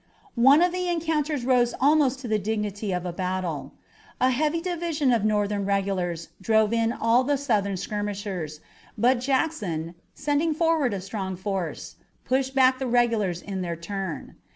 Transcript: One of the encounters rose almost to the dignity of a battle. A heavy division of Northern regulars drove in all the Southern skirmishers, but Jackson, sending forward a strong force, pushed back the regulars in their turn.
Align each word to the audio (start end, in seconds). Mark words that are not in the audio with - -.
One 0.41 0.63
of 0.63 0.71
the 0.71 0.87
encounters 0.87 1.45
rose 1.45 1.75
almost 1.79 2.17
to 2.21 2.27
the 2.27 2.39
dignity 2.39 2.91
of 2.91 3.05
a 3.05 3.13
battle. 3.13 3.73
A 4.19 4.31
heavy 4.31 4.59
division 4.59 5.11
of 5.13 5.23
Northern 5.23 5.63
regulars 5.63 6.29
drove 6.41 6.73
in 6.73 6.91
all 6.91 7.23
the 7.23 7.37
Southern 7.37 7.77
skirmishers, 7.77 8.61
but 8.97 9.19
Jackson, 9.19 9.93
sending 10.15 10.55
forward 10.55 10.95
a 10.95 11.01
strong 11.01 11.35
force, 11.35 11.97
pushed 12.25 12.55
back 12.55 12.79
the 12.79 12.87
regulars 12.87 13.43
in 13.43 13.61
their 13.61 13.75
turn. 13.75 14.37